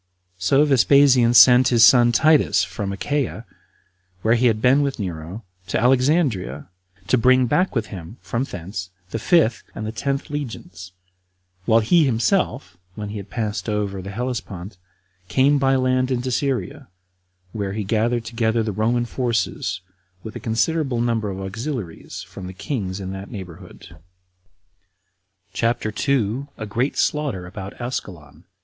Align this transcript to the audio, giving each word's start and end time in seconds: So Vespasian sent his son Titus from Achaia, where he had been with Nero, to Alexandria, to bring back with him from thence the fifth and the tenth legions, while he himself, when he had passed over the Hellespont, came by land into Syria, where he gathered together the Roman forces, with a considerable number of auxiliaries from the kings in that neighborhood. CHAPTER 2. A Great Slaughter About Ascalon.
So 0.39 0.65
Vespasian 0.65 1.35
sent 1.35 1.67
his 1.67 1.83
son 1.85 2.11
Titus 2.11 2.63
from 2.63 2.91
Achaia, 2.91 3.45
where 4.23 4.33
he 4.33 4.47
had 4.47 4.59
been 4.59 4.81
with 4.81 4.97
Nero, 4.97 5.43
to 5.67 5.79
Alexandria, 5.79 6.67
to 7.07 7.17
bring 7.19 7.45
back 7.45 7.75
with 7.75 7.85
him 7.93 8.17
from 8.19 8.43
thence 8.43 8.89
the 9.11 9.19
fifth 9.19 9.61
and 9.75 9.85
the 9.85 9.91
tenth 9.91 10.31
legions, 10.31 10.91
while 11.65 11.81
he 11.81 12.03
himself, 12.05 12.77
when 12.95 13.09
he 13.09 13.17
had 13.17 13.29
passed 13.29 13.69
over 13.69 14.01
the 14.01 14.09
Hellespont, 14.09 14.75
came 15.27 15.59
by 15.59 15.75
land 15.75 16.09
into 16.09 16.31
Syria, 16.31 16.87
where 17.51 17.73
he 17.73 17.83
gathered 17.83 18.25
together 18.25 18.63
the 18.63 18.71
Roman 18.71 19.05
forces, 19.05 19.81
with 20.23 20.35
a 20.35 20.39
considerable 20.39 20.99
number 20.99 21.29
of 21.29 21.39
auxiliaries 21.39 22.23
from 22.23 22.47
the 22.47 22.53
kings 22.53 22.99
in 22.99 23.11
that 23.11 23.29
neighborhood. 23.29 23.95
CHAPTER 25.53 25.91
2. 25.91 26.47
A 26.57 26.65
Great 26.65 26.97
Slaughter 26.97 27.45
About 27.45 27.79
Ascalon. 27.79 28.45